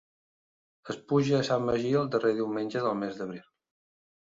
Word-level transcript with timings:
Es 0.93 0.97
puja 1.11 1.35
a 1.41 1.43
Sant 1.51 1.67
Magí 1.67 1.93
el 2.01 2.11
darrer 2.17 2.33
diumenge 2.41 2.85
del 2.89 3.01
mes 3.05 3.21
d'abril. 3.23 3.47